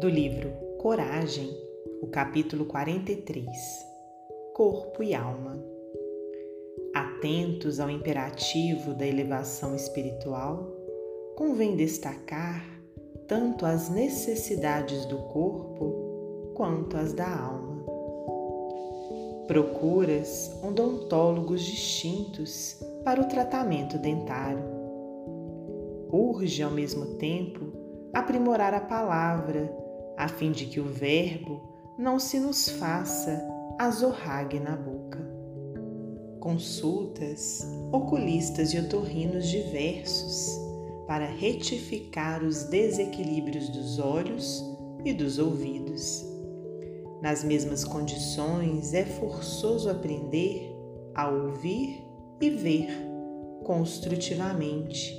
[0.00, 1.54] do livro Coragem,
[2.00, 3.46] o capítulo 43
[4.54, 5.62] Corpo e Alma.
[6.94, 10.66] Atentos ao imperativo da elevação espiritual,
[11.36, 12.64] convém destacar
[13.28, 17.84] tanto as necessidades do corpo quanto as da alma.
[19.46, 24.64] Procuras odontólogos distintos para o tratamento dentário.
[26.10, 27.70] Urge, ao mesmo tempo,
[28.14, 29.89] aprimorar a palavra
[30.20, 31.62] a fim de que o Verbo
[31.96, 33.42] não se nos faça
[33.78, 35.18] azorrague na boca.
[36.38, 40.60] Consultas oculistas e otorrinos diversos
[41.06, 44.62] para retificar os desequilíbrios dos olhos
[45.06, 46.22] e dos ouvidos.
[47.22, 50.70] Nas mesmas condições, é forçoso aprender
[51.14, 52.04] a ouvir
[52.42, 52.90] e ver
[53.64, 55.16] construtivamente,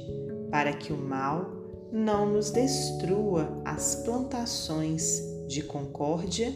[0.51, 1.60] para que o mal
[1.91, 6.53] não nos destrua as plantações de concórdia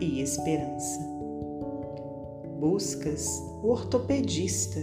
[0.00, 0.98] e esperança.
[2.58, 3.26] Buscas
[3.62, 4.80] o ortopedista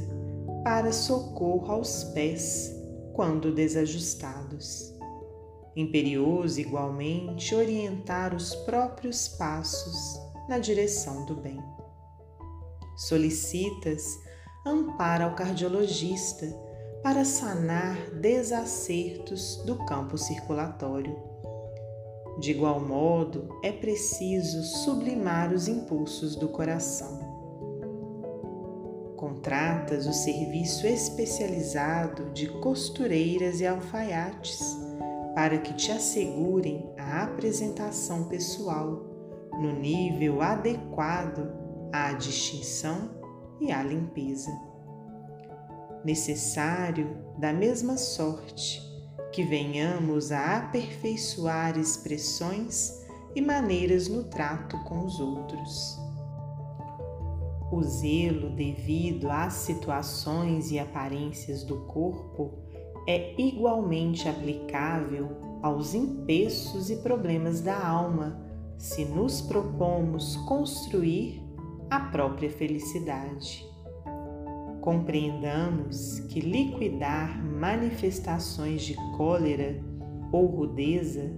[0.63, 2.73] para socorro aos pés
[3.13, 4.93] quando desajustados.
[5.75, 11.59] Imperioso igualmente orientar os próprios passos na direção do bem.
[12.95, 14.17] Solicitas
[14.65, 16.68] amparo ao cardiologista
[17.01, 21.15] para sanar desacertos do campo circulatório.
[22.39, 27.19] De igual modo, é preciso sublimar os impulsos do coração.
[29.15, 34.61] Contratas o serviço especializado de costureiras e alfaiates
[35.35, 39.05] para que te assegurem a apresentação pessoal
[39.59, 41.51] no nível adequado
[41.91, 43.09] à distinção
[43.59, 44.68] e à limpeza
[46.03, 48.81] necessário, da mesma sorte,
[49.31, 53.05] que venhamos a aperfeiçoar expressões
[53.35, 55.97] e maneiras no trato com os outros.
[57.71, 62.51] O zelo devido às situações e aparências do corpo
[63.07, 68.41] é igualmente aplicável aos empeços e problemas da alma,
[68.77, 71.43] se nos propomos construir
[71.89, 73.69] a própria felicidade
[74.81, 79.79] compreendamos que liquidar manifestações de cólera
[80.31, 81.31] ou rudeza,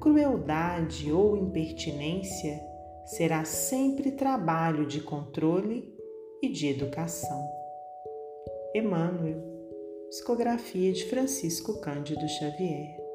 [0.00, 2.60] crueldade ou impertinência
[3.04, 5.94] será sempre trabalho de controle
[6.42, 7.48] e de educação.
[8.74, 9.42] Emmanuel,
[10.08, 13.05] psicografia de Francisco Cândido Xavier.